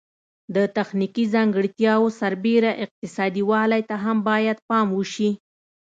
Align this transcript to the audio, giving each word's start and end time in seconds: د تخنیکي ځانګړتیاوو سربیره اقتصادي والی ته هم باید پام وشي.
د 0.55 0.57
تخنیکي 0.75 1.23
ځانګړتیاوو 1.33 2.15
سربیره 2.19 2.71
اقتصادي 2.85 3.43
والی 3.51 3.81
ته 3.89 3.95
هم 4.03 4.17
باید 4.29 4.57
پام 4.69 4.87
وشي. 4.97 5.31